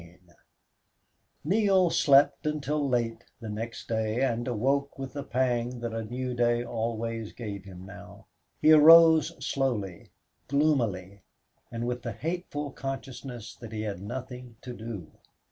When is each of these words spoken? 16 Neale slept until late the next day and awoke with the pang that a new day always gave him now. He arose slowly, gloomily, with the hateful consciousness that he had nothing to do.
16 0.01 0.33
Neale 1.43 1.89
slept 1.91 2.47
until 2.47 2.89
late 2.89 3.23
the 3.39 3.47
next 3.51 3.87
day 3.87 4.23
and 4.23 4.47
awoke 4.47 4.97
with 4.97 5.13
the 5.13 5.21
pang 5.23 5.79
that 5.79 5.93
a 5.93 6.03
new 6.03 6.33
day 6.33 6.63
always 6.65 7.33
gave 7.33 7.65
him 7.65 7.85
now. 7.85 8.25
He 8.59 8.71
arose 8.71 9.31
slowly, 9.45 10.09
gloomily, 10.47 11.21
with 11.71 12.01
the 12.01 12.13
hateful 12.13 12.71
consciousness 12.71 13.55
that 13.57 13.71
he 13.73 13.83
had 13.83 14.01
nothing 14.01 14.55
to 14.63 14.73
do. 14.73 15.11